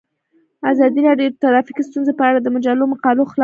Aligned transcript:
ازادي 0.71 0.99
راډیو 1.07 1.29
د 1.31 1.35
ټرافیکي 1.43 1.83
ستونزې 1.89 2.13
په 2.19 2.23
اړه 2.29 2.39
د 2.41 2.47
مجلو 2.55 2.85
مقالو 2.93 3.21
خلاصه 3.31 3.33
کړې. 3.33 3.39